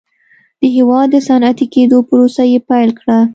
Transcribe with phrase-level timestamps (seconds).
[0.59, 3.19] د هېواد د صنعتي کېدو پروسه یې پیل کړه.